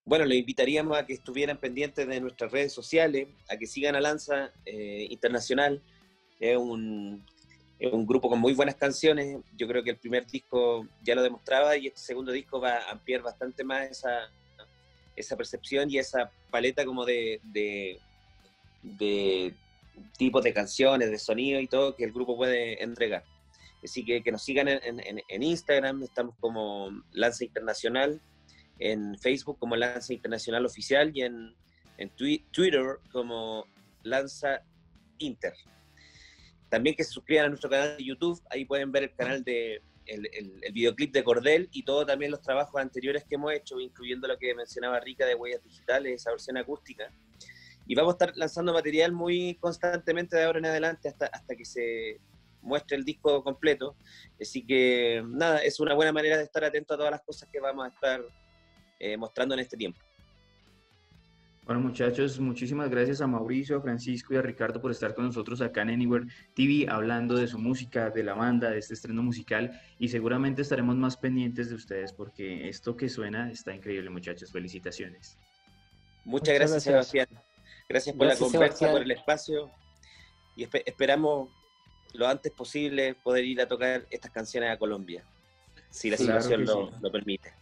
Bueno, 0.05 0.25
les 0.25 0.39
invitaríamos 0.39 0.99
a 0.99 1.07
que 1.07 1.13
estuvieran 1.13 1.59
pendientes 1.59 2.09
de 2.09 2.21
nuestras 2.21 2.51
redes 2.51 2.73
sociales, 2.73 3.29
a 3.49 3.57
que 3.57 3.67
sigan 3.67 3.95
a 3.95 4.01
Lanza 4.01 4.51
eh, 4.67 5.07
Internacional. 5.11 5.81
Es 6.41 6.57
un, 6.57 7.25
es 7.79 7.93
un 7.93 8.07
grupo 8.07 8.29
con 8.29 8.41
muy 8.41 8.55
buenas 8.55 8.75
canciones. 8.75 9.39
Yo 9.57 9.69
creo 9.69 9.83
que 9.83 9.91
el 9.91 9.99
primer 9.99 10.27
disco 10.27 10.87
ya 11.03 11.15
lo 11.15 11.23
demostraba 11.23 11.77
y 11.77 11.87
este 11.87 12.01
segundo 12.01 12.33
disco 12.33 12.61
va 12.61 12.77
a 12.77 12.91
ampliar 12.91 13.23
bastante 13.23 13.63
más 13.63 14.03
esa, 15.17 15.37
percepción 15.37 15.91
y 15.91 15.99
esa 15.99 16.31
paleta 16.51 16.85
como 16.85 17.05
de, 17.05 17.41
de, 17.45 18.01
de 18.83 19.55
tipos 20.17 20.43
de 20.43 20.53
canciones, 20.53 21.11
de 21.11 21.19
sonido 21.19 21.61
y 21.61 21.69
todo 21.69 21.95
que 21.95 22.05
el 22.05 22.13
grupo 22.13 22.37
puede 22.37 22.83
entregar. 22.83 23.25
Así 23.83 24.05
que 24.05 24.23
que 24.23 24.33
nos 24.33 24.43
sigan 24.43 24.67
en, 24.69 25.01
en, 25.29 25.43
Instagram, 25.43 26.03
estamos 26.03 26.35
como 26.41 26.91
Lanza 27.13 27.45
Internacional, 27.45 28.21
en 28.81 29.17
Facebook 29.19 29.59
como 29.61 29.77
Lanza 29.77 30.13
Internacional 30.13 30.67
Oficial 30.67 31.13
y 31.15 31.23
en, 31.23 31.55
en 31.97 32.11
Twitter 32.11 32.99
como 33.13 33.67
Lanza 34.03 34.63
Inter. 35.19 35.55
También 36.69 36.95
que 36.95 37.05
se 37.05 37.13
suscriban 37.13 37.47
a 37.47 37.49
nuestro 37.49 37.71
canal 37.71 37.97
de 37.97 38.05
YouTube, 38.05 38.41
ahí 38.51 38.65
pueden 38.65 38.93
ver 38.93 39.05
el 39.05 39.15
canal 39.15 39.43
de 39.43 39.83
el, 40.09 40.63
videoclip 40.73 41.13
de 41.13 41.23
Cordel 41.23 41.69
y 41.73 41.83
todo 41.83 42.07
también 42.07 42.31
los 42.31 42.41
trabajos 42.41 42.81
anteriores 42.81 43.25
que 43.25 43.35
hemos 43.35 43.53
hecho, 43.53 43.79
incluyendo 43.81 44.27
lo 44.27 44.39
que 44.39 44.55
mencionaba 44.55 45.01
Rica 45.01 45.27
de 45.27 45.35
Huellas 45.35 45.63
Digitales, 45.63 46.21
esa 46.21 46.31
versión 46.31 46.57
acústica. 46.57 47.13
Y 47.87 47.95
vamos 47.95 48.13
a 48.13 48.15
estar 48.15 48.37
lanzando 48.37 48.73
material 48.73 49.13
muy 49.13 49.57
constantemente 49.61 50.37
de 50.37 50.45
ahora 50.45 50.59
en 50.59 50.67
adelante 50.67 51.09
hasta, 51.09 51.27
hasta 51.27 51.57
que 51.57 51.65
se 51.65 52.21
muestre 52.61 52.97
el 52.97 53.05
disco 53.05 53.43
completo. 53.43 53.97
Así 54.41 54.65
que 54.65 55.23
nada, 55.27 55.59
es 55.59 55.81
una 55.81 55.95
buena 55.95 56.13
manera 56.13 56.37
de 56.37 56.45
estar 56.45 56.65
atento 56.65 56.95
a 56.95 56.97
todas 56.97 57.13
las 57.13 57.23
cosas 57.23 57.49
que 57.51 57.61
vamos 57.61 57.87
a 57.87 57.89
estar 57.89 58.23
eh, 58.99 59.17
mostrando 59.17 59.55
en 59.55 59.61
este 59.61 59.77
tiempo. 59.77 60.01
Bueno 61.69 61.83
muchachos, 61.83 62.41
muchísimas 62.41 62.89
gracias 62.89 63.21
a 63.21 63.27
Mauricio, 63.27 63.77
a 63.77 63.83
Francisco 63.83 64.33
y 64.33 64.39
a 64.39 64.41
Ricardo 64.41 64.81
por 64.81 64.91
estar 64.91 65.15
con 65.15 65.27
nosotros 65.27 65.61
acá 65.61 65.83
en 65.83 65.91
Anywhere 65.91 66.27
TV 66.55 66.87
hablando 66.89 67.37
de 67.37 67.47
su 67.47 67.59
música, 67.59 68.09
de 68.09 68.23
la 68.23 68.33
banda, 68.33 68.71
de 68.71 68.79
este 68.79 68.95
estreno 68.95 69.23
musical 69.23 69.79
y 69.99 70.09
seguramente 70.09 70.63
estaremos 70.63 70.97
más 70.97 71.19
pendientes 71.19 71.69
de 71.69 71.75
ustedes 71.75 72.15
porque 72.15 72.71
esto 72.71 72.97
que 72.97 73.11
suena 73.11 73.53
está 73.53 73.75
increíble 73.75 74.09
muchachos, 74.09 74.51
felicitaciones. 74.51 75.37
Muchas, 76.25 76.55
gracias, 76.55 76.85
Sebastián. 76.85 77.29
Gracias 77.87 78.17
por 78.17 78.29
la 78.29 78.37
conversa, 78.37 78.91
por 78.91 79.03
el 79.03 79.11
espacio 79.11 79.71
y 80.57 80.67
esperamos 80.87 81.51
lo 82.15 82.29
antes 82.29 82.51
posible 82.51 83.15
poder 83.15 83.45
ir 83.45 83.61
a 83.61 83.69
tocar 83.69 84.07
estas 84.09 84.31
canciones 84.31 84.71
a 84.71 84.79
Colombia, 84.79 85.23
si 85.91 86.09
la 86.09 86.17
situación 86.17 86.65
lo 86.65 87.13
permite. 87.13 87.53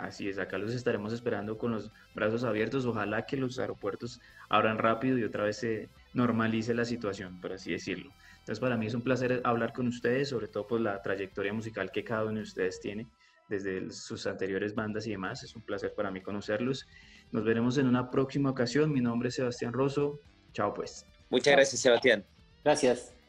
Así 0.00 0.28
es, 0.28 0.38
acá 0.38 0.56
los 0.56 0.74
estaremos 0.74 1.12
esperando 1.12 1.58
con 1.58 1.72
los 1.72 1.90
brazos 2.14 2.44
abiertos. 2.44 2.86
Ojalá 2.86 3.26
que 3.26 3.36
los 3.36 3.58
aeropuertos 3.58 4.20
abran 4.48 4.78
rápido 4.78 5.18
y 5.18 5.24
otra 5.24 5.44
vez 5.44 5.58
se 5.58 5.88
normalice 6.14 6.72
la 6.74 6.84
situación, 6.84 7.40
por 7.40 7.52
así 7.52 7.72
decirlo. 7.72 8.10
Entonces, 8.38 8.60
para 8.60 8.76
mí 8.76 8.86
es 8.86 8.94
un 8.94 9.02
placer 9.02 9.42
hablar 9.44 9.74
con 9.74 9.86
ustedes, 9.88 10.30
sobre 10.30 10.48
todo 10.48 10.66
por 10.66 10.80
la 10.80 11.02
trayectoria 11.02 11.52
musical 11.52 11.90
que 11.92 12.02
cada 12.02 12.24
uno 12.24 12.36
de 12.36 12.42
ustedes 12.42 12.80
tiene 12.80 13.06
desde 13.50 13.90
sus 13.90 14.26
anteriores 14.26 14.74
bandas 14.74 15.06
y 15.06 15.10
demás. 15.10 15.42
Es 15.42 15.54
un 15.54 15.62
placer 15.62 15.92
para 15.94 16.10
mí 16.10 16.22
conocerlos. 16.22 16.86
Nos 17.30 17.44
veremos 17.44 17.76
en 17.76 17.86
una 17.86 18.10
próxima 18.10 18.48
ocasión. 18.50 18.90
Mi 18.92 19.00
nombre 19.00 19.28
es 19.28 19.34
Sebastián 19.34 19.72
Rosso. 19.74 20.18
Chao 20.52 20.72
pues. 20.72 21.04
Muchas 21.28 21.54
gracias, 21.54 21.82
Sebastián. 21.82 22.24
Gracias. 22.64 23.19